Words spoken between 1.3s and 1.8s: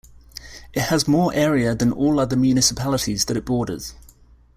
area